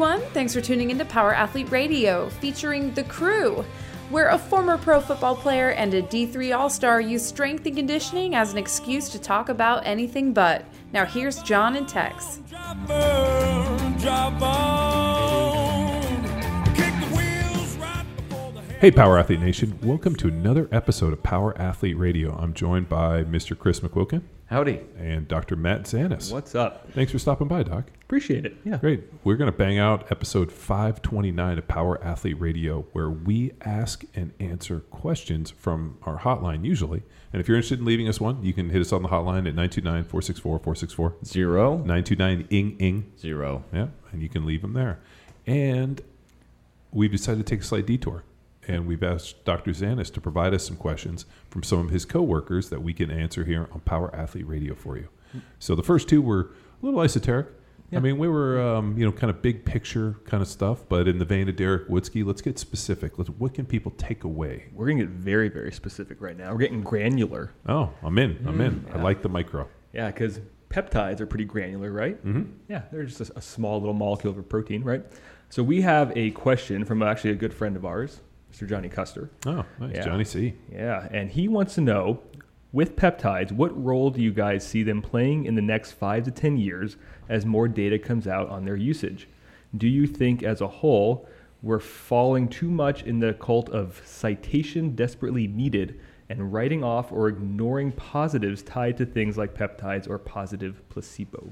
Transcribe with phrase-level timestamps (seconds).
[0.00, 0.30] everyone.
[0.30, 3.64] Thanks for tuning into Power Athlete Radio, featuring The Crew,
[4.10, 8.36] where a former pro football player and a D3 All Star use strength and conditioning
[8.36, 10.64] as an excuse to talk about anything but.
[10.92, 12.38] Now, here's John and Tex.
[18.80, 19.76] Hey, Power Athlete Nation.
[19.82, 22.36] Welcome to another episode of Power Athlete Radio.
[22.38, 23.58] I'm joined by Mr.
[23.58, 24.80] Chris McQuilkin Howdy.
[24.96, 25.56] and Dr.
[25.56, 26.32] Matt Zanis.
[26.32, 26.88] What's up?
[26.92, 27.90] Thanks for stopping by, Doc.
[28.02, 28.56] Appreciate it.
[28.64, 28.76] Yeah.
[28.76, 29.02] Great.
[29.24, 34.32] We're going to bang out episode 529 of Power Athlete Radio, where we ask and
[34.38, 37.02] answer questions from our hotline, usually.
[37.32, 39.38] And if you're interested in leaving us one, you can hit us on the hotline
[39.48, 41.14] at 929 464 464.
[41.24, 41.70] Zero.
[41.78, 43.12] 929 ing ing.
[43.18, 43.64] Zero.
[43.72, 45.00] Yeah, and you can leave them there.
[45.48, 46.00] And
[46.92, 48.22] we've decided to take a slight detour.
[48.68, 49.70] And we've asked Dr.
[49.72, 53.44] Zanis to provide us some questions from some of his coworkers that we can answer
[53.44, 55.08] here on Power Athlete Radio for you.
[55.58, 56.50] So the first two were
[56.82, 57.48] a little esoteric.
[57.90, 61.08] I mean, we were, um, you know, kind of big picture kind of stuff, but
[61.08, 63.16] in the vein of Derek Woodske, let's get specific.
[63.16, 64.66] Let's, what can people take away?
[64.74, 66.52] We're gonna get very, very specific right now.
[66.52, 67.54] We're getting granular.
[67.66, 68.44] Oh, I'm in.
[68.46, 68.84] I'm in.
[68.92, 69.66] I like the micro.
[69.94, 72.22] Yeah, because peptides are pretty granular, right?
[72.26, 72.52] Mm-hmm.
[72.68, 75.02] Yeah, they're just a, a small little molecule of a protein, right?
[75.48, 78.20] So we have a question from actually a good friend of ours,
[78.52, 78.68] Mr.
[78.68, 79.30] Johnny Custer.
[79.46, 79.94] Oh, nice.
[79.94, 80.04] Yeah.
[80.04, 80.54] Johnny C.
[80.72, 82.20] Yeah, and he wants to know,
[82.72, 86.30] with peptides, what role do you guys see them playing in the next five to
[86.30, 86.96] ten years
[87.28, 89.28] as more data comes out on their usage?
[89.76, 91.28] Do you think, as a whole,
[91.62, 97.28] we're falling too much in the cult of citation desperately needed and writing off or
[97.28, 101.50] ignoring positives tied to things like peptides or positive placebo?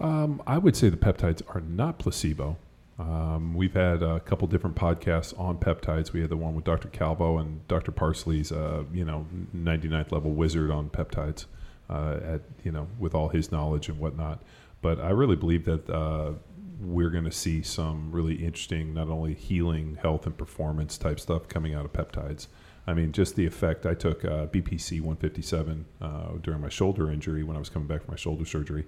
[0.00, 2.56] Um, I would say the peptides are not placebo.
[2.98, 6.12] Um, we've had a couple different podcasts on peptides.
[6.12, 6.88] We had the one with Dr.
[6.88, 7.92] Calvo and Dr.
[7.92, 11.46] Parsley's, uh, you know, 99th level wizard on peptides,
[11.88, 14.42] uh, at you know, with all his knowledge and whatnot.
[14.82, 16.32] But I really believe that uh,
[16.80, 21.48] we're going to see some really interesting, not only healing, health, and performance type stuff
[21.48, 22.48] coming out of peptides.
[22.86, 23.86] I mean, just the effect.
[23.86, 28.02] I took uh, BPC 157 uh, during my shoulder injury when I was coming back
[28.02, 28.86] from my shoulder surgery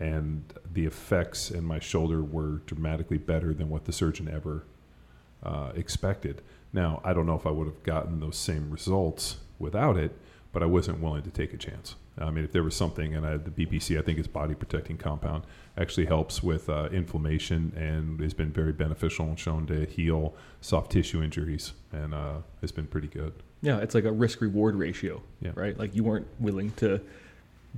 [0.00, 4.64] and the effects in my shoulder were dramatically better than what the surgeon ever
[5.44, 6.42] uh, expected.
[6.72, 10.16] Now, I don't know if I would have gotten those same results without it,
[10.52, 11.94] but I wasn't willing to take a chance.
[12.18, 14.96] I mean, if there was something, and I the BPC, I think it's body protecting
[14.98, 15.44] compound,
[15.78, 20.92] actually helps with uh, inflammation and has been very beneficial and shown to heal soft
[20.92, 23.32] tissue injuries, and uh, it's been pretty good.
[23.62, 25.52] Yeah, it's like a risk reward ratio, Yeah.
[25.54, 25.78] right?
[25.78, 27.00] Like you weren't willing to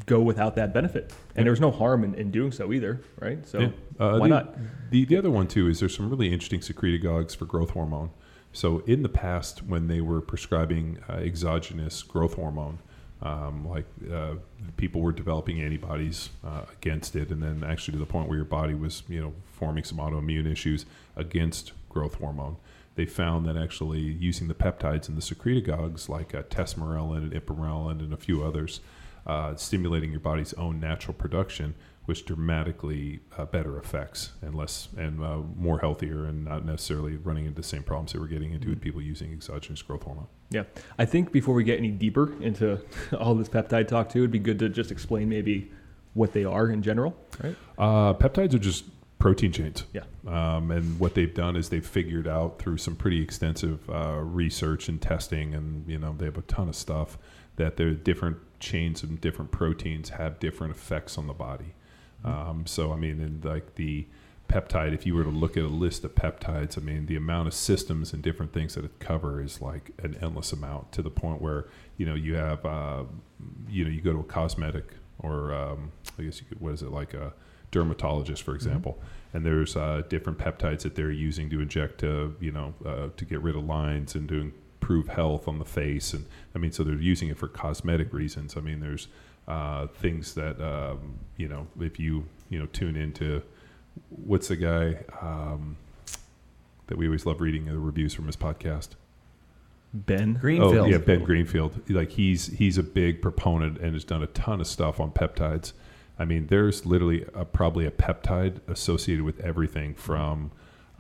[0.07, 1.43] go without that benefit, and Yeah.
[1.45, 3.47] there was no harm in, in doing so either, right?
[3.47, 3.69] So Yeah.
[3.99, 4.57] Uh, why the, not?
[4.91, 8.11] The, the other one too is there's some really interesting secretagogues for growth hormone.
[8.53, 12.79] So in the past, when they were prescribing uh, exogenous growth hormone,
[13.23, 14.35] um, like uh,
[14.77, 18.45] people were developing antibodies uh, against it, and then actually to the point where your
[18.45, 20.87] body was, you know, forming some autoimmune issues
[21.17, 22.57] against growth hormone.
[22.95, 28.01] They found that actually using the peptides and the secretagogues like uh, tesamorelin and ipamorelin
[28.01, 28.81] and a few others,
[29.27, 31.75] uh, stimulating your body's own natural production,
[32.05, 37.47] which dramatically uh, better effects and less and uh, more healthier and not necessarily running
[37.47, 40.27] into the same problems that we're getting into with people using exogenous growth hormone.
[40.51, 40.65] Yeah,
[40.99, 42.81] I think before we get any deeper into
[43.19, 45.71] all this peptide talk, too, it'd be good to just explain maybe
[46.15, 47.57] what they are in general, right?
[47.79, 48.85] Uh, peptides are just
[49.23, 49.85] protein chains.
[49.93, 50.03] Yeah.
[50.27, 54.89] Um, and what they've done is they've figured out through some pretty extensive uh, research
[54.89, 57.17] and testing, and you know they have a ton of stuff
[57.57, 61.75] that they're different chains and different proteins have different effects on the body.
[62.25, 64.07] Um, so I mean, in like the
[64.49, 67.49] peptide, if you were to look at a list of peptides, I mean, the amount
[67.49, 71.11] of systems and different things that it cover is like an endless amount to the
[71.11, 73.03] point where you know you have uh,
[73.69, 76.83] you know you go to a cosmetic or um, I guess you could, what is
[76.83, 77.33] it like a
[77.71, 79.01] dermatologist, for example,
[79.33, 83.25] and there's uh, different peptides that they're using to inject to you know uh, to
[83.25, 84.53] get rid of lines and to
[84.83, 88.57] improve health on the face, and I mean, so they're using it for cosmetic reasons.
[88.57, 89.07] I mean, there's
[89.47, 93.43] uh, things that um, you know if you you know tune into
[94.09, 95.77] what's the guy um,
[96.89, 98.89] that we always love reading the reviews from his podcast.
[99.95, 100.35] Ben.
[100.35, 100.77] Greenfield.
[100.77, 101.89] Oh yeah, Ben Greenfield.
[101.89, 105.73] Like he's he's a big proponent and has done a ton of stuff on peptides.
[106.19, 110.51] I mean, there's literally a, probably a peptide associated with everything from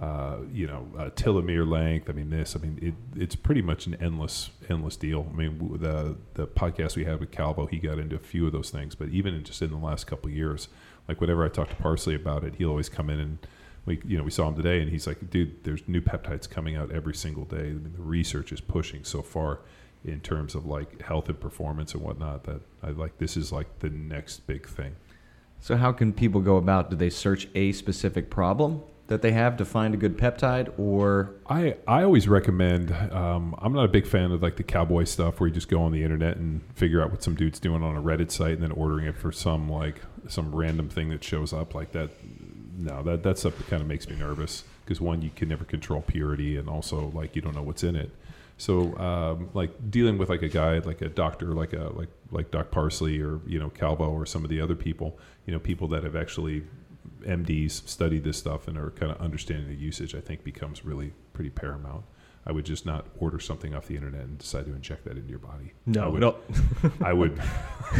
[0.02, 2.10] uh, you know uh, telomere length.
[2.10, 2.56] I mean, this.
[2.56, 5.28] I mean, it, it's pretty much an endless endless deal.
[5.32, 8.52] I mean, the the podcast we had with Calvo, he got into a few of
[8.52, 10.66] those things, but even in just in the last couple years,
[11.06, 13.38] like whenever I talk to Parsley about it, he'll always come in and
[13.86, 16.76] we you know we saw him today and he's like dude there's new peptides coming
[16.76, 19.60] out every single day I mean, the research is pushing so far
[20.04, 23.80] in terms of like health and performance and whatnot that I like this is like
[23.80, 24.94] the next big thing
[25.60, 26.90] So how can people go about?
[26.90, 31.34] Do they search a specific problem that they have to find a good peptide, or
[31.46, 32.92] I, I always recommend.
[32.92, 35.82] Um, I'm not a big fan of like the cowboy stuff where you just go
[35.82, 38.62] on the internet and figure out what some dude's doing on a Reddit site and
[38.62, 42.10] then ordering it for some like some random thing that shows up like that.
[42.76, 46.02] No, that that stuff kind of makes me nervous because one, you can never control
[46.02, 48.10] purity, and also like you don't know what's in it.
[48.56, 52.50] So um, like dealing with like a guy like a doctor like a like like
[52.50, 55.88] Doc Parsley or you know Calvo or some of the other people, you know people
[55.88, 56.64] that have actually
[57.24, 61.12] MDs study this stuff and are kind of understanding the usage, I think becomes really
[61.32, 62.04] pretty paramount.
[62.44, 65.30] I would just not order something off the internet and decide to inject that into
[65.30, 65.74] your body.
[65.86, 66.36] I No, would, no.
[67.00, 67.40] I would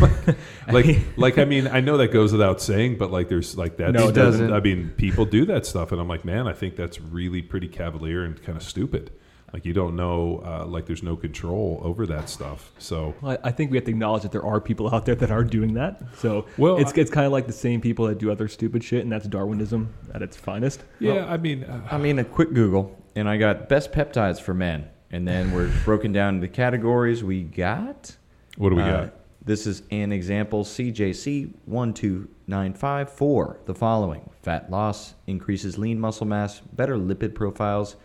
[0.69, 3.93] like, like, I mean, I know that goes without saying, but like, there's like that.
[3.93, 4.53] No, it doesn't.
[4.53, 7.69] I mean, people do that stuff, and I'm like, man, I think that's really pretty
[7.69, 9.13] cavalier and kind of stupid.
[9.53, 12.73] Like, you don't know, uh, like, there's no control over that stuff.
[12.79, 15.15] So, Well, I I think we have to acknowledge that there are people out there
[15.17, 16.01] that are doing that.
[16.17, 18.83] So Well, it's I- it's kind of like the same people that do other stupid
[18.83, 20.85] shit, and that's Darwinism at its finest.
[21.01, 24.55] yeah, I mean, uh, I mean, a quick Google, and I got best peptides for
[24.55, 27.23] men, and then we're broken down into categories.
[27.23, 28.17] We got.
[28.57, 29.15] what do we uh, got?
[29.45, 36.97] This is an example CJC 12954 the following fat loss, increases lean muscle mass, better
[36.97, 37.97] lipid profiles,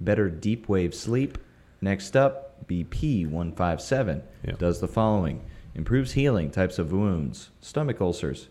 [0.00, 1.38] better deep wave sleep.
[1.80, 4.54] Next up, BP 157 Yeah.
[4.58, 5.42] does the following
[5.74, 8.48] improves healing, types of wounds, stomach ulcers.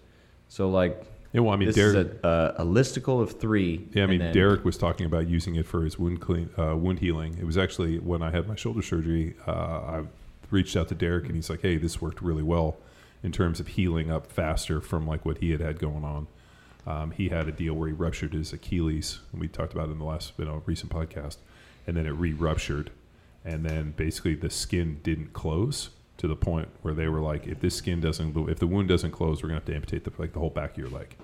[0.48, 1.04] So, like,
[1.34, 3.88] Yeah, well, I mean, this Derek, is a, a, a listicle of three.
[3.94, 6.76] Yeah, I mean, then- Derek was talking about using it for his wound clean, uh,
[6.78, 7.36] wound healing.
[7.40, 9.34] It was actually when I had my shoulder surgery.
[9.48, 10.04] Uh, I
[10.52, 12.78] reached out to Derek, and he's like, "Hey, this worked really well
[13.24, 16.28] in terms of healing up faster from like what he had had going on."
[16.88, 19.94] Um, he had a deal where he ruptured his Achilles, and we talked about it
[19.94, 21.38] in the last you know recent podcast,
[21.88, 22.92] and then it re-ruptured,
[23.44, 27.60] and then basically the skin didn't close to the point where they were like, "If
[27.60, 30.34] this skin doesn't, if the wound doesn't close, we're gonna have to amputate the like
[30.34, 31.16] the whole back of your leg."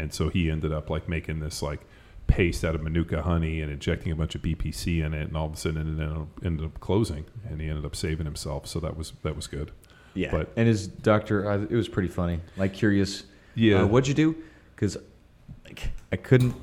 [0.00, 1.80] and so he ended up like making this like
[2.28, 5.46] paste out of manuka honey and injecting a bunch of BPC in it, and all
[5.46, 8.66] of a sudden it ended up, ended up closing, and he ended up saving himself.
[8.66, 9.70] So that was that was good.
[10.14, 12.40] Yeah, But- and his doctor, uh, it was pretty funny.
[12.56, 13.24] Like curious,
[13.54, 13.82] Yeah.
[13.82, 14.36] uh, what'd you do?
[14.78, 14.96] Because
[16.12, 16.54] I couldn't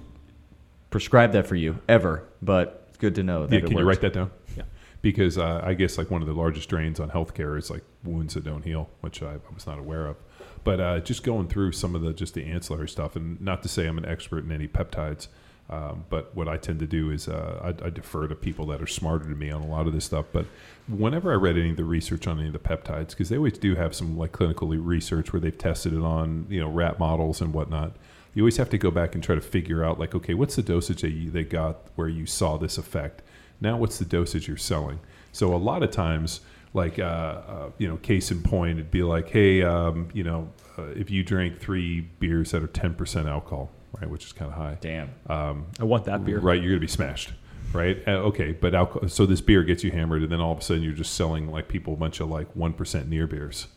[0.89, 3.83] prescribe that for you ever, but it's good to know that Yeah, it can you
[3.83, 4.31] write that down?
[4.55, 4.63] Yeah.
[5.01, 8.35] Because uh, I guess like one of the largest drains on healthcare is like wounds
[8.35, 10.15] that don't heal, which I, I was not aware of.
[10.63, 13.69] But uh, just going through some of the just the ancillary stuff, and not to
[13.69, 15.27] say I'm an expert in any peptides,
[15.69, 18.81] um, but what I tend to do is uh, I, I defer to people that
[18.81, 20.25] are smarter than me on a lot of this stuff.
[20.31, 20.45] But
[20.87, 23.57] whenever I read any of the research on any of the peptides, because they always
[23.57, 27.41] do have some like clinical research where they've tested it on you know rat models
[27.41, 27.95] and whatnot,
[28.35, 30.63] you always have to go back and try to figure out like okay, what's the
[30.63, 33.23] dosage that you, they got where you saw this effect?
[33.59, 34.99] Now, what's the dosage you're selling?
[35.31, 36.41] So a lot of times,
[36.73, 40.49] like uh, uh, you know, case in point, it'd be like, hey, um, you know,
[40.77, 44.57] uh, if you drink three beers that are 10% alcohol, right, which is kind of
[44.57, 45.09] high, Damn.
[45.27, 46.39] um, I want that beer.
[46.39, 47.31] right, you're gonna be smashed,
[47.73, 48.01] right?
[48.07, 50.61] Uh, okay, but alcohol, so this beer gets you hammered, and then all of a
[50.61, 53.67] sudden you're just selling like people a bunch of like one percent near beers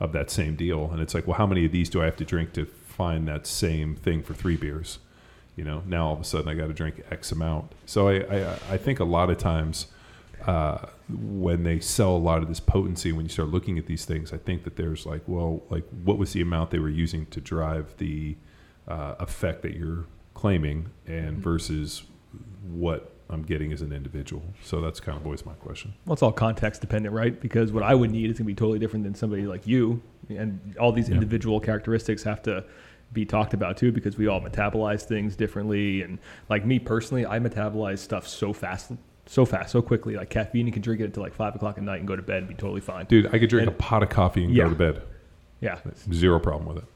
[0.00, 2.16] of that same deal, and it's like, well, how many of these do I have
[2.16, 4.98] to drink to find that same thing for three beers?
[5.54, 7.72] You know, now all of a sudden I got to drink X amount.
[7.84, 9.86] So I, I, I think a lot of times
[10.46, 14.04] uh, when they sell a lot of this potency, when you start looking at these
[14.06, 17.26] things, I think that there's like, well, like what was the amount they were using
[17.26, 18.34] to drive the
[18.88, 22.02] uh, effect that you're claiming, and versus
[22.70, 24.42] what I'm getting as an individual.
[24.62, 25.94] So that's kind of always my question.
[26.06, 27.38] Well, it's all context dependent, right?
[27.40, 30.02] Because what I would need is going to be totally different than somebody like you,
[30.28, 31.14] and all these Yeah.
[31.14, 32.64] individual characteristics have to
[33.12, 36.02] be talked about too, because we all metabolize things differently.
[36.02, 38.90] And like me personally, I metabolize stuff so fast,
[39.26, 40.16] so fast, so quickly.
[40.16, 42.22] Like caffeine, you can drink it until like five o'clock at night and go to
[42.22, 43.04] bed and be totally fine.
[43.06, 44.64] Dude, I could drink And- a pot of coffee and Yeah.
[44.64, 45.02] go to bed.
[45.60, 45.78] Yeah,
[46.12, 46.90] Zero problem with it.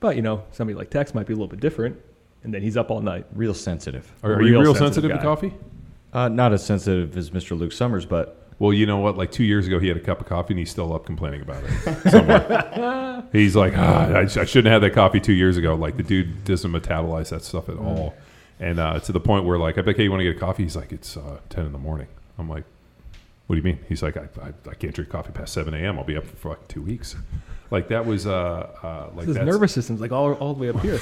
[0.00, 1.96] But you know, somebody like Tex might be a little bit different,
[2.42, 3.26] and then he's up all night.
[3.32, 4.12] Real sensitive.
[4.22, 5.54] Are, are you Real real sensitive sensitive, to coffee?
[6.12, 7.58] Uh, not as sensitive as Mr.
[7.58, 9.16] Luke Summers, but Well, you know what?
[9.16, 11.42] Like two years ago, he had a cup of coffee and he's still up complaining
[11.42, 12.10] about it.
[12.10, 13.24] somewhere.
[13.32, 15.74] he's like, ah, I, I shouldn't have had that coffee two years ago.
[15.74, 18.14] Like the dude doesn't metabolize that stuff at all,
[18.58, 20.40] and uh, to the point where like, I bet, hey, you want to get a
[20.40, 20.62] coffee?
[20.62, 22.06] He's like, it's uh, ten in the morning.
[22.38, 22.64] I'm like,
[23.48, 23.84] what do you mean?
[23.88, 25.98] He's like, I, I, I can't drink coffee past seven a.m.
[25.98, 27.16] I'll be up for like two weeks.
[27.70, 30.80] Like that was uh, uh, like His nervous system's like all, all the way up
[30.80, 31.00] here.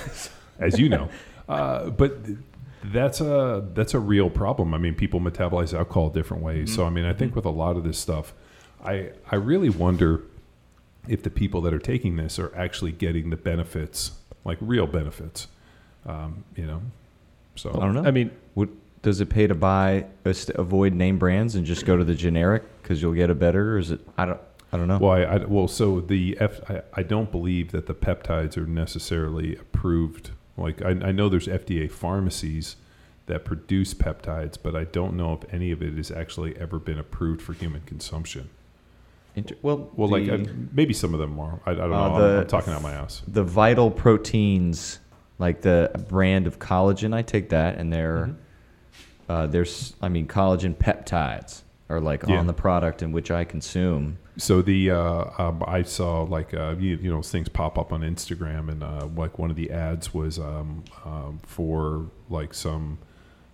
[0.60, 1.08] as you know.
[1.48, 2.38] Uh, but th-
[2.84, 4.72] that's a that's a real problem.
[4.72, 6.72] I mean, people metabolize alcohol different ways.
[6.72, 8.34] So I mean, I think with a lot of this stuff,
[8.84, 10.22] I I really wonder
[11.08, 14.12] if the people that are taking this are actually getting the benefits,
[14.44, 15.48] like real benefits.
[16.06, 16.82] Um, you know,
[17.56, 18.04] so I don't know.
[18.04, 21.96] I mean, Would, does it pay to buy uh, avoid name brands and just go
[21.96, 23.74] to the generic because you'll get a better?
[23.74, 24.00] Or is it?
[24.18, 24.40] I don't.
[24.72, 24.98] I don't know.
[24.98, 28.66] Well, I, I, well, so the F, I, I don't believe that the peptides are
[28.66, 32.76] necessarily approved Like I, I know there's FDA pharmacies
[33.26, 36.98] that produce peptides, but I don't know if any of it has actually ever been
[37.00, 38.48] approved for human consumption.
[39.34, 41.58] Inter- well, Well, like the- uh, maybe some of them are.
[41.66, 42.14] I, I don't Uh, know.
[42.26, 43.22] I'm- I'm, talking out my ass.
[43.26, 45.00] the vital proteins,
[45.40, 48.34] like the brand of collagen, I take that, and they're Mhm.
[49.30, 52.38] Uh, there's, I mean, collagen peptides are like Yeah.
[52.40, 54.18] on the product in which I consume.
[54.36, 58.00] So the uh, um, I saw like uh, you, you know things pop up on
[58.02, 62.98] Instagram, and uh, like one of the ads was um, um, for like some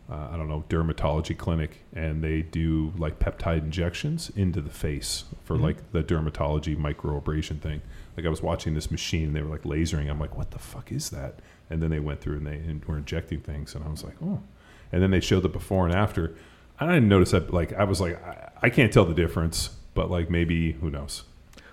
[0.09, 5.25] uh, I don't know dermatology clinic, and they do like peptide injections into the face
[5.45, 5.63] for Mhm.
[5.63, 7.81] like the dermatology microabrasion thing.
[8.17, 10.09] Like I was watching this machine, and they were like lasering.
[10.11, 11.33] I'm like, what the fuck is that?
[11.71, 14.41] And then they went through and they were injecting things, and I was like, oh.
[14.93, 16.35] And then they showed the before and after.
[16.79, 17.53] I didn't notice that.
[17.53, 21.25] Like I was like, I, I can't tell the difference, but like maybe who knows.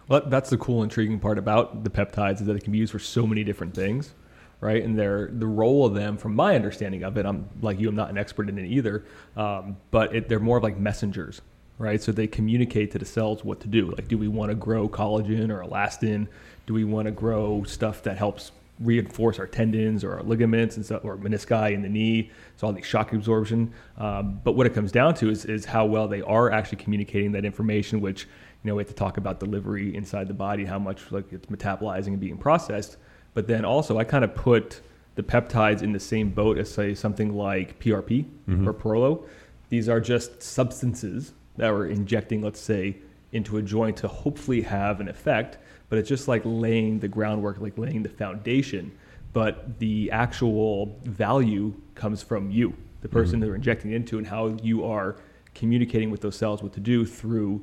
[0.08, 2.92] Well, that's the cool, intriguing part about the peptides is that it can be used
[2.92, 4.14] for so many different things,
[4.60, 4.84] right?
[4.84, 7.96] And they're, the role of them, from my understanding of it, I'm like you, I'm
[7.96, 9.06] not an expert in it either,
[9.38, 11.42] um, but it, they're more of like messengers,
[11.78, 12.02] right?
[12.02, 13.92] So they communicate to the cells what to do.
[13.92, 16.28] Like, do we want to grow collagen or elastin?
[16.66, 20.86] Do we want to grow stuff that helps reinforce our tendons or our ligaments and
[20.86, 22.32] stuff, or menisci in the knee?
[22.58, 23.72] So all the shock absorption.
[23.98, 27.32] Um, but what it comes down to is, is how well they are actually communicating
[27.34, 28.28] that information, which
[28.64, 31.48] you know, we have to talk about delivery inside the body, how much like it's
[31.48, 32.98] metabolizing and being processed.
[33.34, 34.80] But then also, I kind of put
[35.16, 38.66] the peptides in the same boat as say something like PRP Mhm.
[38.68, 39.24] or Prolo.
[39.70, 42.98] These are just substances that we're injecting, let's say,
[43.32, 45.58] into a joint to hopefully have an effect.
[45.90, 48.92] But it's just like laying the groundwork, like laying the foundation.
[49.34, 53.40] But the actual value comes from you, the person Mhm.
[53.42, 55.16] that they're injecting into, and how you are
[55.54, 57.62] communicating with those cells what to do through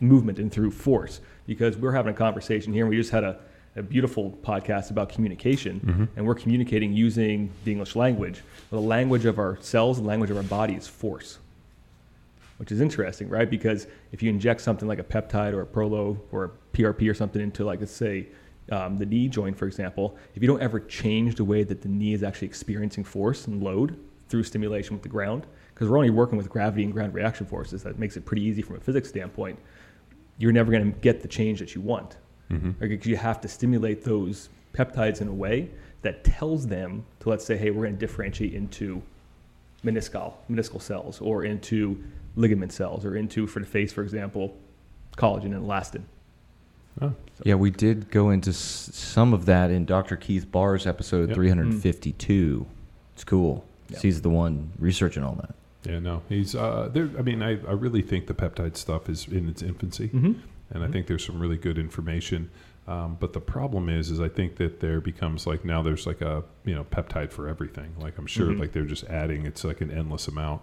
[0.00, 3.36] movement and through force because we're having a conversation here and we just had a,
[3.76, 6.08] a beautiful podcast about communication Mhm.
[6.16, 10.36] and we're communicating using the english language the language of our cells the language of
[10.36, 11.38] our body is force
[12.58, 16.18] which is interesting right because if you inject something like a peptide or a prolo
[16.32, 18.26] or a prp or something into like let's say
[18.72, 21.88] um, the knee joint for example if you don't ever change the way that the
[21.88, 26.10] knee is actually experiencing force and load through stimulation with the ground because we're only
[26.10, 29.08] working with gravity and ground reaction forces that makes it pretty easy from a physics
[29.08, 29.58] standpoint
[30.38, 32.16] you're never going to get the change that you want
[32.50, 32.78] Mhm.
[32.78, 35.70] because you have to stimulate those peptides in a way
[36.02, 39.02] that tells them to let's say hey we're going to differentiate into
[39.84, 42.02] meniscal meniscal cells or into
[42.36, 44.56] ligament cells or into for the face for example
[45.16, 46.02] collagen and elastin
[47.02, 47.12] Oh,
[47.42, 48.56] Yeah, we did go into s-
[48.92, 50.14] some of that in Dr.
[50.14, 51.34] Keith Barr's episode Yep.
[51.36, 52.66] 352.
[53.14, 53.64] It's cool.
[53.88, 53.98] Yeah.
[53.98, 55.54] He's the one researching all that.
[55.90, 57.10] yeah, no, he's uh, there.
[57.18, 60.34] I mean, I, I really think the peptide stuff is in its infancy, mm-hmm.
[60.70, 60.92] and I Mhm.
[60.92, 62.48] think there's some really good information.
[62.86, 66.20] Um, but the problem is, is I think that there becomes like now there's like
[66.20, 67.92] a you know peptide for everything.
[67.98, 68.60] Like I'm sure Mhm.
[68.60, 69.46] like they're just adding.
[69.46, 70.62] It's like an endless amount.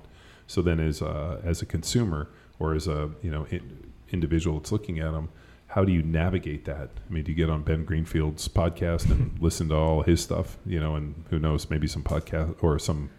[0.51, 2.27] So then, as uh, as a consumer
[2.59, 5.29] or as a you know in, individual that's looking at them,
[5.67, 6.89] how do you navigate that?
[7.09, 10.57] I mean, do you get on Ben Greenfield's podcast and listen to all his stuff?
[10.65, 13.11] You know, and who knows, maybe some podcast or some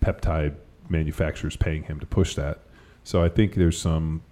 [0.00, 0.54] peptide
[0.88, 2.60] manufacturers paying him to push that.
[3.04, 4.22] So I think there's some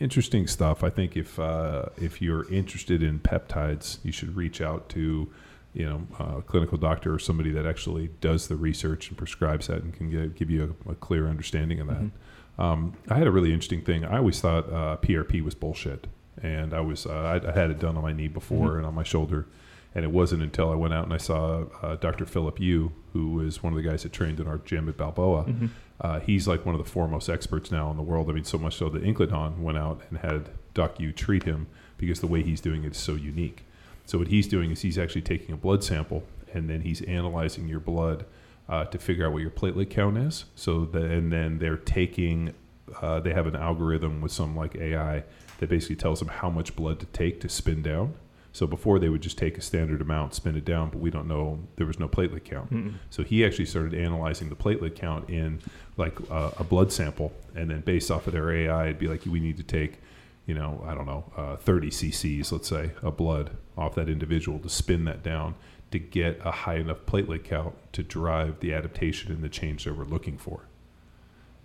[0.00, 0.82] interesting stuff.
[0.82, 5.30] I think if uh, if you're interested in peptides, you should reach out to
[5.78, 9.82] you know a clinical doctor or somebody that actually does the research and prescribes that
[9.82, 12.00] and can give, give you a, a clear understanding of that.
[12.02, 12.10] Mhm.
[12.58, 14.04] Um, I had a really interesting thing.
[14.04, 16.08] I always thought uh, PRP was bullshit,
[16.42, 18.76] and I was uh, I, I had it done on my knee before Mhm.
[18.78, 19.46] and on my shoulder,
[19.94, 22.26] and it wasn't until I went out and I saw uh, Dr.
[22.26, 25.44] Philip Yu, who is one of the guys that trained in our gym at Balboa.
[25.44, 25.66] Mm-hmm.
[26.00, 28.28] Uh, he's like one of the foremost experts now in the world.
[28.28, 31.66] I mean, so much so that Incledon went out and had Doc Yu treat him
[31.96, 33.64] because the way he's doing it is so unique.
[34.08, 36.24] So what he's doing is he's actually taking a blood sample
[36.54, 38.24] and then he's analyzing your blood
[38.66, 40.46] uh, to figure out what your platelet count is.
[40.54, 42.54] So the, and then they're taking,
[43.02, 45.24] uh, they have an algorithm with some like AI
[45.58, 48.14] that basically tells them how much blood to take to spin down.
[48.52, 51.28] So before they would just take a standard amount, spin it down, but we don't
[51.28, 52.72] know there was no platelet count.
[52.72, 52.96] Mm-hmm.
[53.10, 55.60] So he actually started analyzing the platelet count in
[55.98, 59.26] like uh, a blood sample, and then based off of their AI, it'd be like
[59.26, 60.00] we need to take,
[60.48, 64.58] you know, I don't know, uh, 30 cc's, let's say, of blood off that individual
[64.60, 65.54] to spin that down
[65.90, 69.96] to get a high enough platelet count to drive the adaptation and the change that
[69.96, 70.62] we're looking for.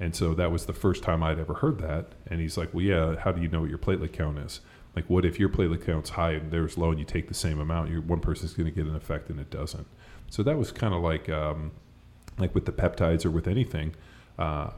[0.01, 2.07] And so that was the first time I'd ever heard that.
[2.27, 3.15] And he's like, "Well, yeah.
[3.15, 4.59] How do you know what your platelet count is?
[4.97, 7.59] Like, what if your platelet count's high and theirs low, and you take the same
[7.59, 7.89] amount?
[7.89, 9.87] You're, one person's going to get an effect and it doesn't."
[10.29, 11.71] So that was kind of like, um,
[12.37, 13.95] like with the peptides or with anything.
[14.37, 14.71] Uh,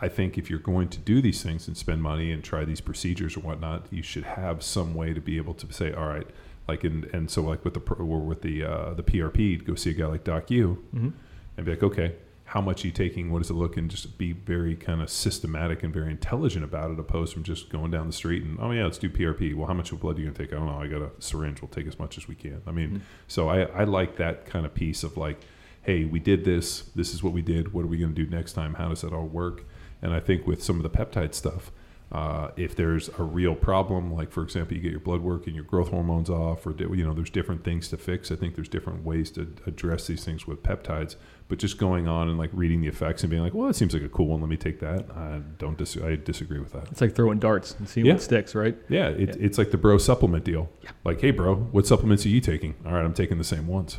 [0.00, 2.80] I think if you're going to do these things and spend money and try these
[2.82, 6.26] procedures or whatnot, you should have some way to be able to say, "All right,
[6.68, 9.90] Like in, and so like with the or with the uh, the PRP, go see
[9.90, 11.12] a guy like Doc Yu, Mhm.
[11.56, 13.30] and be like, okay, how much are you taking?
[13.30, 13.76] What does it look?
[13.76, 17.70] And just be very kind of systematic and very intelligent about it, opposed from just
[17.70, 19.54] going down the street and oh yeah, let's do PRP.
[19.54, 20.52] Well, how much of blood are you gonna take?
[20.52, 20.80] I don't know.
[20.80, 21.62] I got a syringe.
[21.62, 22.60] We'll take as much as we can.
[22.66, 23.00] I mean, Mhm.
[23.28, 25.38] so I I like that kind of piece of like,
[25.82, 26.82] hey, we did this.
[26.96, 27.72] This is what we did.
[27.72, 28.74] What are we gonna do next time?
[28.74, 29.64] How does that all work?
[30.02, 31.72] And I think with some of the peptide stuff,
[32.12, 35.56] uh, if there's a real problem, like for example, you get your blood work and
[35.56, 38.30] your growth hormones off, or you know, there's different things to fix.
[38.30, 41.16] I think there's different ways to address these things with peptides.
[41.48, 43.92] But just going on and like reading the effects and being like, well, that seems
[43.94, 44.40] like a cool one.
[44.40, 45.06] Let me take that.
[45.16, 45.76] I don't.
[45.78, 46.88] Dis- I disagree with that.
[46.92, 48.12] It's like throwing darts and seeing Yeah.
[48.14, 48.76] what sticks, right?
[48.88, 50.68] Yeah, it, it's like the bro supplement deal.
[51.04, 52.74] Like, hey, bro, what supplements are you taking?
[52.84, 53.98] All right, I'm taking the same ones.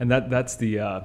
[0.00, 1.00] And that that's the uh,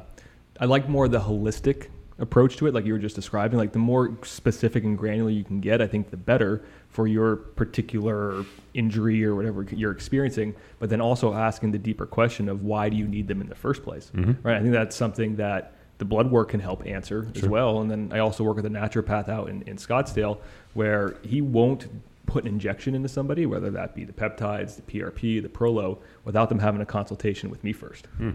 [0.60, 1.88] I like more the holistic
[2.20, 3.58] approach to it, like you were just describing.
[3.58, 7.36] Like the more specific and granular you can get, I think the better for your
[7.36, 10.56] particular injury or whatever you're experiencing.
[10.80, 13.56] But then also asking the deeper question of why do you need them in the
[13.56, 14.38] first place, Mhm.
[14.44, 14.56] right?
[14.58, 17.82] I think that's something that the blood work can help answer as well.
[17.82, 20.38] And then I also work with a naturopath out in, in Scottsdale
[20.74, 21.88] where he won't
[22.26, 26.48] put an injection into somebody, whether that be the peptides, the PRP, the Prolo, without
[26.50, 28.32] them having a consultation with me first Hmm.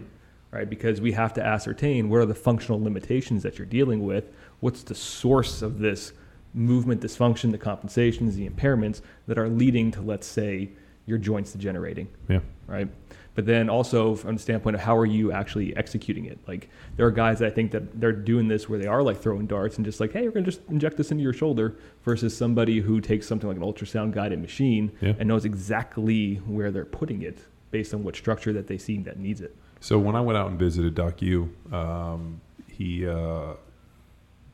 [0.54, 0.70] Right?
[0.70, 4.30] Because we have to ascertain what are the functional limitations that you're dealing with.
[4.60, 6.12] What's the source of this
[6.54, 10.70] movement dysfunction, the compensations, the impairments that are leading to, let's say,
[11.06, 12.38] your joints degenerating, Yeah.
[12.68, 12.88] right?
[13.34, 16.38] But then also from the standpoint of how are you actually executing it?
[16.46, 19.20] Like there are guys that I think that they're doing this where they are like
[19.20, 22.34] throwing darts and just like, hey, we're gonna just inject this into your shoulder, versus
[22.36, 25.14] somebody who takes something like an ultrasound guided machine Yeah.
[25.18, 27.38] and knows exactly where they're putting it
[27.72, 29.56] based on what structure that they see that needs it.
[29.84, 33.52] So when I went out and visited Doc Yu, um, he, uh,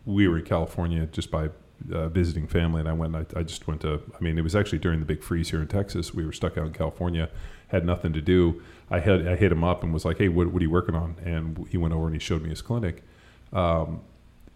[0.05, 1.51] we were in California just by
[1.93, 3.15] uh, visiting family, and I went.
[3.15, 4.03] I, I just went to.
[4.13, 6.13] I mean, it was actually during the big freeze here in Texas.
[6.13, 7.31] We were stuck out in California,
[7.69, 8.61] had nothing to do.
[8.91, 10.97] I had I hit him up and was like, "Hey, what, what are you working
[10.97, 13.05] on?" And he went over and he showed me his clinic.
[13.53, 14.01] Um,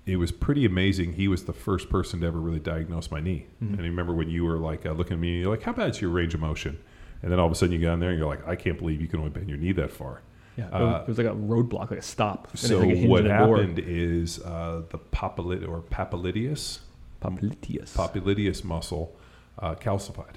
[0.07, 1.13] it was pretty amazing.
[1.13, 3.47] He was the first person to ever really diagnose my knee.
[3.63, 3.75] Mhm.
[3.75, 6.01] And I remember when you were like uh, looking at me, you're like, "How bad's
[6.01, 6.81] your range of motion?"
[7.23, 8.77] And then all of a sudden you get in there and you're like, "I can't
[8.77, 10.23] believe you can only bend your knee that far."
[10.57, 12.49] Yeah, it Uh, was, it was like a roadblock, like a stop.
[12.51, 13.57] and So like a what a door.
[13.59, 16.81] happened is uh, the papillit or papillidius
[17.21, 17.95] Popliteus.
[17.95, 19.17] papillidius muscle
[19.59, 20.35] uh, calcified.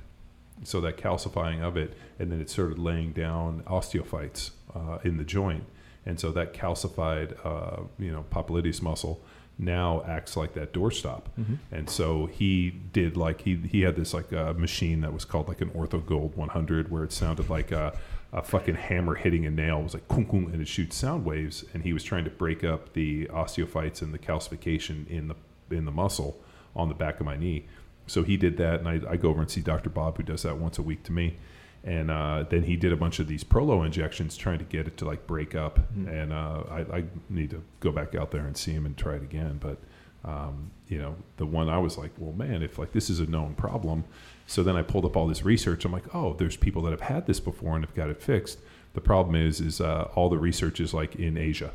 [0.64, 5.24] So that calcifying of it, and then it started laying down osteophytes uh, in the
[5.24, 5.66] joint,
[6.06, 9.22] and so that calcified, uh, you know, papillidius muscle
[9.60, 11.24] now acts like that doorstop.
[11.40, 11.58] Mhm.
[11.72, 15.48] And so he did like he he had this like uh, machine that was called
[15.48, 17.96] like an Ortho Gold 100, where it sounded like a,
[18.34, 19.80] a fucking hammer hitting a nail.
[19.80, 21.64] It was like kung kung, and it shoots sound waves.
[21.74, 25.36] And he was trying to break up the osteophytes and the calcification in the
[25.76, 26.40] in the muscle
[26.76, 27.66] on the back of my knee.
[28.06, 29.90] So he did that, and I, I go over and see Dr.
[29.90, 31.38] Bob, who does that once a week to me.
[31.84, 34.98] And uh, then he did a bunch of these Prolo injections, trying to get it
[34.98, 35.80] to like break up.
[35.94, 36.08] Mhm.
[36.10, 39.16] And uh, I, I need to go back out there and see him and try
[39.16, 39.58] it again.
[39.62, 39.78] But
[40.26, 43.26] um, you know, the one I was like, well, man, if like this is a
[43.26, 44.04] known problem.
[44.46, 45.84] So then I pulled up all this research.
[45.86, 48.60] I'm like, oh, there's people that have had this before and have got it fixed.
[48.94, 51.72] The problem is, is uh, all the research is like in Asia,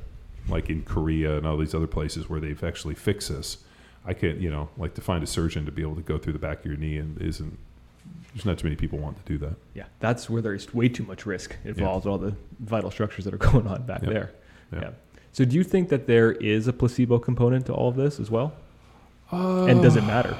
[0.48, 3.58] like in Korea and all these other places where they've actually fixed this.
[4.04, 6.32] I can't, you know, like to find a surgeon to be able to go through
[6.32, 7.56] the back of your knee and isn't.
[8.34, 9.54] There's not too many people want to do that.
[9.74, 12.06] Yeah, that's where there's way too much risk involved.
[12.06, 14.10] All the vital structures that are going on back Yep.
[14.10, 14.32] there.
[14.72, 14.80] Yeah.
[14.80, 14.90] Yeah.
[15.32, 18.30] So, do you think that there is a placebo component to all of this as
[18.30, 18.52] well?
[19.32, 20.36] Uh, And does it matter?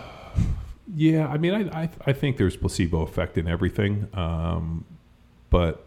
[0.95, 4.85] Yeah, I mean, I, I I think there's placebo effect in everything, um,
[5.49, 5.87] but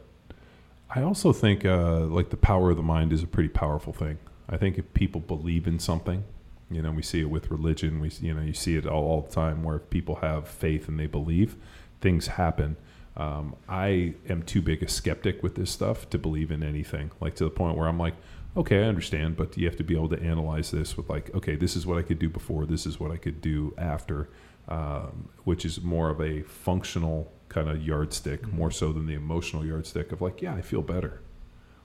[0.90, 4.18] I also think uh, like the power of the mind is a pretty powerful thing.
[4.50, 6.24] I think if people believe in something,
[6.72, 8.00] you know, we see it with religion.
[8.00, 10.88] We you know you see it all, all the time where if people have faith
[10.88, 11.56] and they believe,
[12.02, 12.76] things happen.
[13.18, 17.12] Um, I am too big a skeptic with this stuff to believe in anything.
[17.22, 18.16] Like to the point where I'm like,
[18.58, 21.56] okay, I understand, but you have to be able to analyze this with like, okay,
[21.56, 24.30] this is what I could do before, this is what I could do after,
[24.70, 28.54] um, which is more of a functional kind of yardstick, Mhm.
[28.54, 31.22] more so than the emotional yardstick of like, yeah, I feel better.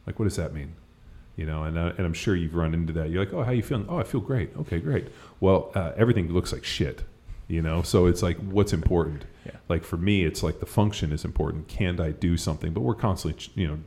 [0.07, 0.75] Like, what does that mean?
[1.37, 3.11] You know, and, uh, and I'm sure you've run into that.
[3.11, 3.87] You're like, oh, how you feeling?
[3.89, 4.51] Oh, I feel great.
[4.57, 5.09] Okay, great.
[5.41, 7.03] Well, uh, everything looks like shit.
[7.49, 9.25] You know, so it's like, what's important?
[9.45, 9.57] Yeah.
[9.69, 11.67] Like for me, it's like the function is important.
[11.67, 12.73] Can I do something?
[12.73, 13.79] But we're constantly, you know,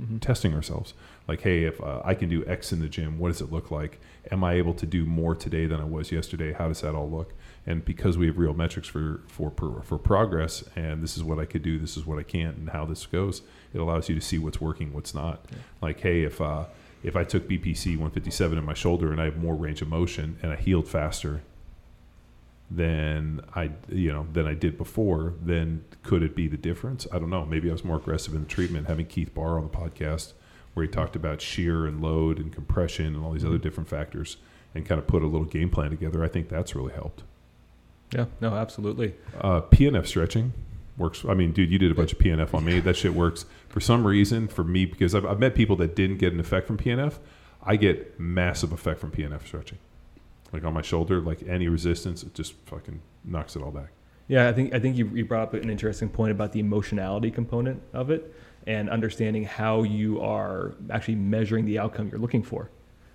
[0.00, 0.20] Mhm.
[0.20, 0.94] testing ourselves.
[1.26, 3.70] Like, hey, if uh, I can do X in the gym, what does it look
[3.70, 4.00] like?
[4.30, 6.52] Am I able to do more today than I was yesterday?
[6.52, 7.34] How does that all look?
[7.66, 11.38] And because we have real metrics for for for, for progress, and this is what
[11.38, 13.42] I could do, this is what I can't, and how this goes,
[13.74, 15.44] it allows you to see what's working, what's not.
[15.50, 15.58] Yeah.
[15.82, 16.64] Like, hey, if uh,
[17.02, 20.36] if I took BPC 157 in my shoulder and I have more range of motion
[20.42, 21.42] and I healed faster,
[22.70, 27.06] than I you know than I did before, then could it be the difference?
[27.12, 27.44] I don't know.
[27.44, 28.86] Maybe I was more aggressive in the treatment.
[28.86, 30.32] Having Keith Barr on the podcast
[30.74, 34.36] where he talked about shear and load and compression and all these other different factors
[34.74, 36.22] and kind of put a little game plan together.
[36.22, 37.24] I think that's really helped.
[38.12, 39.14] Yeah, no, absolutely.
[39.40, 40.52] Uh, PNF stretching
[40.96, 41.24] works.
[41.28, 42.80] I mean, dude, you did a bunch of PNF on me.
[42.80, 46.18] That shit works for some reason for me because I've, I've met people that didn't
[46.18, 47.18] get an effect from PNF.
[47.62, 49.78] I get massive effect from PNF stretching,
[50.52, 53.90] like on my shoulder, like any resistance, it just fucking knocks it all back.
[54.28, 57.30] Yeah, I think I think you, you brought up an interesting point about the emotionality
[57.30, 58.34] component of it
[58.66, 62.70] and understanding how you are actually measuring the outcome you're looking for,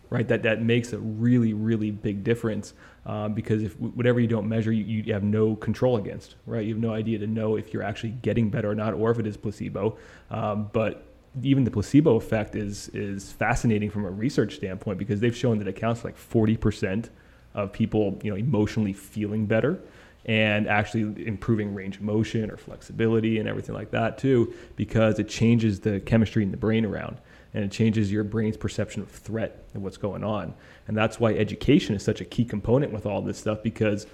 [0.10, 0.28] right?
[0.28, 2.74] That that makes a really really big difference
[3.06, 6.66] um, because if whatever you don't measure, you, you have no control against, right?
[6.66, 9.20] You have no idea to know if you're actually getting better or not, or if
[9.20, 9.98] it is placebo.
[10.32, 11.06] Um, but
[11.44, 15.68] even the placebo effect is is fascinating from a research standpoint because they've shown that
[15.68, 17.10] it counts like 40%
[17.54, 19.80] of people, you know, emotionally feeling better
[20.26, 25.28] and actually improving range of motion or flexibility and everything like that too because it
[25.28, 27.18] changes the chemistry in the brain around
[27.54, 30.54] and it changes your brain's perception of threat and what's going on.
[30.88, 34.08] And that's why education is such a key component with all this stuff because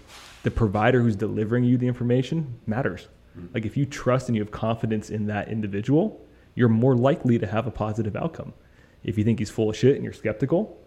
[0.43, 3.07] the provider who's delivering you the information matters.
[3.37, 3.53] Mm-hmm.
[3.53, 6.25] Like if you trust and you have confidence in that individual
[6.55, 8.53] you're more likely to have a positive outcome.
[9.03, 10.77] If you think he's full of shit and you're skeptical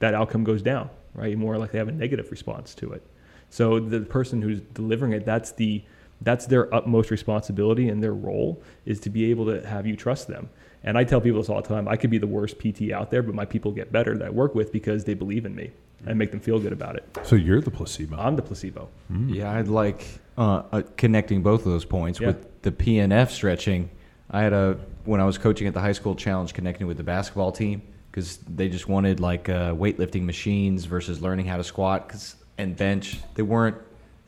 [0.00, 3.02] that outcome goes down right you're more likely to have a negative response to it
[3.50, 5.82] so the person who's delivering it, that's the
[6.20, 10.26] that's their utmost responsibility and their role is to be able to have you trust
[10.26, 10.50] them.
[10.82, 11.86] And I tell people this all the time.
[11.86, 14.30] I could be the worst PT out there, but my people get better that I
[14.30, 15.70] work with because they believe in me
[16.06, 17.04] and make them feel good about it.
[17.22, 18.16] So you're the placebo.
[18.16, 18.88] I'm the placebo.
[19.28, 20.04] Yeah, I'd like
[20.36, 22.28] uh, uh, connecting both of those points Yeah.
[22.28, 23.88] with the PNF stretching.
[24.30, 27.04] I had a when I was coaching at the high school challenge, connecting with the
[27.04, 27.80] basketball team
[28.18, 32.76] because they just wanted like uh, weightlifting machines versus learning how to squat 'cause- and
[32.76, 33.18] bench.
[33.34, 33.76] They weren't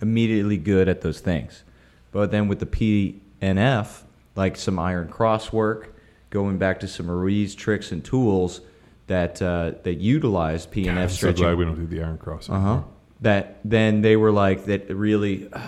[0.00, 1.64] immediately good at those things,
[2.12, 4.05] but then with the PNF,
[4.37, 5.96] like some iron cross work,
[6.31, 8.61] going back to some Ruiz tricks and tools
[9.09, 12.48] that uh, that utilized PNF I'm so glad we don't do the iron cross.
[12.48, 12.81] uh huh.
[13.22, 15.61] That then they were like that really uh,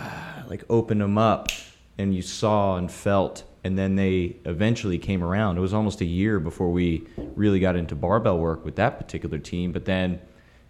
[0.49, 1.49] like opened them up,
[1.99, 5.57] and you saw and felt, and then they eventually came around.
[5.57, 9.39] It was almost a year before we really got into barbell work with that particular
[9.39, 10.21] team, but then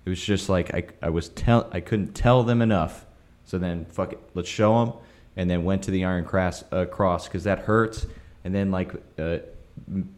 [0.05, 3.07] it was just like I I was tell I couldn't tell them enough.
[3.45, 4.95] So then fuck it, let's show them,
[5.37, 8.07] and then went to the iron cross uh, cross because that hurts,
[8.45, 8.95] and then like.
[9.19, 9.39] Uh,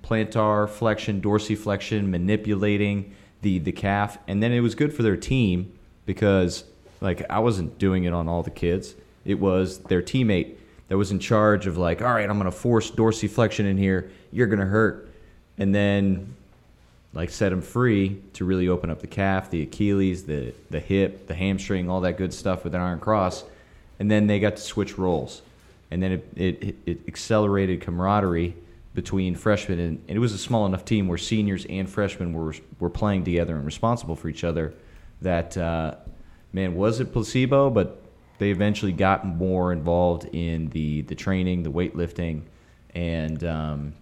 [0.02, 5.72] plantar flexion, dorsiflexion, manipulating the the calf, and then it was good for their team
[6.06, 6.64] because
[7.00, 8.94] like I wasn't doing it on all the kids.
[9.24, 10.56] It was their teammate
[10.88, 14.10] that was in charge of like, all right, I'm gonna force dorsiflexion in here.
[14.32, 15.08] You're gonna hurt,
[15.58, 16.34] and then
[17.12, 21.26] like set him free to really open up the calf, the Achilles, the the hip,
[21.26, 23.44] the hamstring, all that good stuff with an iron cross,
[23.98, 25.42] and then they got to switch roles,
[25.90, 28.54] and then it it, it accelerated camaraderie
[28.94, 32.54] between freshmen, and, and it was a small enough team where seniors and freshmen were
[32.78, 34.74] were playing together and responsible for each other.
[35.22, 35.94] That uh,
[36.52, 38.03] man was it placebo, but
[38.44, 42.42] they eventually got more involved in the the training, the weightlifting,
[42.94, 43.94] and um,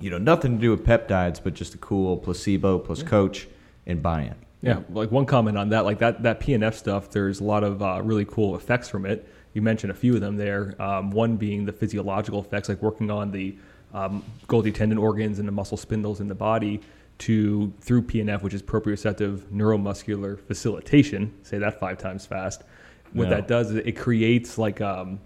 [0.00, 3.46] you know nothing to do with peptides, but just a cool placebo plus coach
[3.86, 4.34] and buy-in.
[4.62, 7.10] Yeah, like one comment on that, like that that PNF stuff.
[7.10, 9.28] There's a lot of uh, really cool effects from it.
[9.52, 10.74] You mentioned a few of them there.
[10.80, 13.54] Um, one being the physiological effects, like working on the
[13.92, 16.80] um, Golgi tendon organs and the muscle spindles in the body
[17.18, 21.34] to through PNF, which is proprioceptive neuromuscular facilitation.
[21.42, 22.62] Say that five times fast.
[23.12, 23.36] What Yeah.
[23.36, 25.20] that does is it creates like um,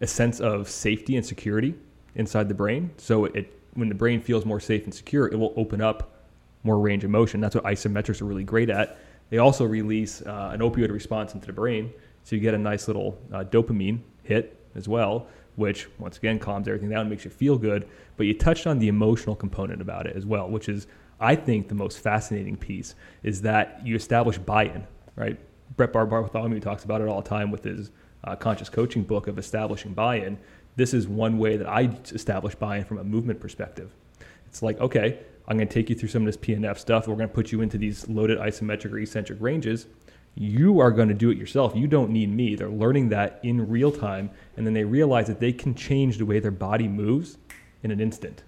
[0.00, 1.74] a sense of safety and security
[2.14, 2.90] inside the brain.
[2.96, 6.14] So it when the brain feels more safe and secure, it will open up
[6.62, 7.40] more range of motion.
[7.40, 8.96] That's what isometrics are really great at.
[9.28, 11.92] They also release uh, an opioid response into the brain,
[12.24, 16.68] so you get a nice little uh, dopamine hit as well, which once again calms
[16.68, 17.86] everything down and makes you feel good.
[18.16, 20.86] But you touched on the emotional component about it as well, which is
[21.20, 24.86] I think the most fascinating piece is that you establish buy-in,
[25.16, 25.38] right?
[25.76, 27.90] Brett Bar- Bartholomew talks about it all the time with his
[28.24, 30.38] uh, conscious coaching book of establishing buy-in.
[30.76, 33.90] This is one way that I establish buy-in from a movement perspective.
[34.46, 37.08] It's like, okay, I'm going to take you through some of this PNF stuff.
[37.08, 39.86] We're going to put you into these loaded isometric or eccentric ranges.
[40.34, 41.74] You are going to do it yourself.
[41.74, 42.56] You don't need me.
[42.56, 46.26] They're learning that in real time, and then they realize that they can change the
[46.26, 47.38] way their body moves
[47.82, 48.42] in an instant.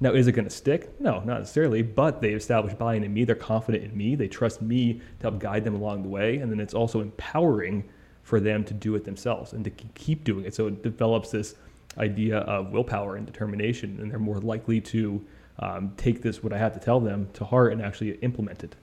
[0.00, 1.00] Now, is it going to stick?
[1.00, 3.24] No, not necessarily, but they establish buy-in in me.
[3.24, 4.14] They're confident in me.
[4.14, 7.84] They trust me to help guide them along the way, and then it's also empowering
[8.22, 10.54] for them to do it themselves and to keep doing it.
[10.54, 11.56] So it develops this
[11.98, 15.24] idea of willpower and determination, and they're more likely to
[15.58, 18.76] um, take this, what I have to tell them, to heart and actually implement it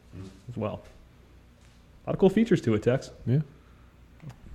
[0.50, 0.82] as well.
[2.06, 3.12] A lot of cool features to it, Tex.
[3.26, 3.40] Yeah.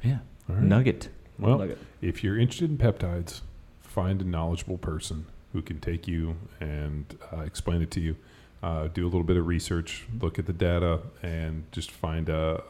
[0.03, 0.19] Yeah.
[0.49, 0.65] All right.
[0.65, 1.09] Nugget.
[1.39, 1.79] Well, Nugget.
[2.01, 3.41] if you're interested in peptides,
[3.81, 8.17] find a knowledgeable person who can take you and uh, explain it to you.
[8.63, 12.63] Uh, do a little bit of research, look at the data, and just find a,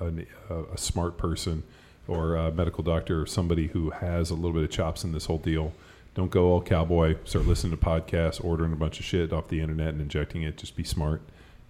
[0.51, 1.63] a, a smart person
[2.09, 5.27] or a medical doctor or somebody who has a little bit of chops in this
[5.27, 5.73] whole deal.
[6.15, 9.61] Don't go all cowboy, start listening to podcasts, ordering a bunch of shit off the
[9.61, 10.57] internet and injecting it.
[10.57, 11.23] Just be smart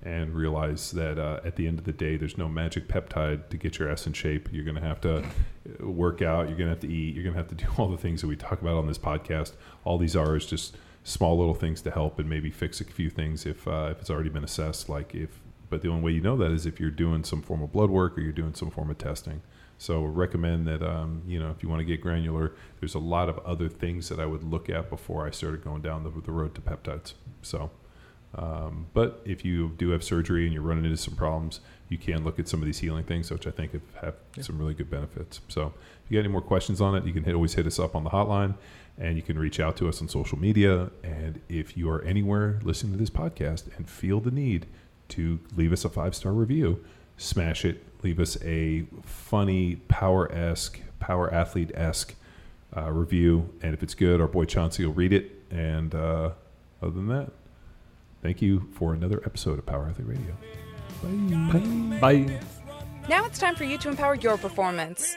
[0.03, 3.57] and realize that uh, at the end of the day, there's no magic peptide to
[3.57, 4.49] get your ass in shape.
[4.53, 6.49] You're going to have to uh, work out.
[6.49, 7.15] You're going to have to eat.
[7.15, 8.99] You're going to have to do all the things that we talk about on this
[8.99, 9.53] podcast.
[9.85, 13.09] All these are is just small little things to help and maybe fix a few
[13.09, 14.89] things if uh, if it's already been assessed.
[14.89, 15.41] Like if,
[15.71, 17.91] but the only way you know that is if you're doing some form of blood
[17.91, 19.41] work or you're doing some form of testing.
[19.79, 23.29] So recommend that um, you know if you want to get granular, there's a lot
[23.29, 26.33] of other things that I would look at before I started going down the, the
[26.33, 27.15] road to peptides.
[27.43, 27.71] So.
[28.35, 32.23] Um, but if you do have surgery and you're running into some problems, you can
[32.23, 34.91] look at some of these healing things, which I think have, have some really good
[34.91, 35.41] benefits.
[35.49, 35.73] So
[36.05, 37.95] if you got any more questions on it, you can hit, always hit us up
[37.95, 38.57] on the hotline
[38.99, 40.91] and you can reach out to us on social media.
[41.05, 44.67] And if you are anywhere listening to this podcast and feel the need
[45.09, 46.85] to leave us a five star review,
[47.17, 47.83] smash it.
[48.03, 52.15] Leave us a funny, power esque, power athlete esque
[52.77, 53.53] uh, review.
[53.63, 55.33] And if it's good, our boy Chauncey will read it.
[55.51, 56.31] And uh,
[56.83, 57.31] other than that,
[58.23, 60.37] thank you for another episode of Power Athlete Radio.
[61.03, 61.99] Bye.
[62.01, 62.41] Bye.
[63.09, 65.17] Now it's time for you to empower your performance.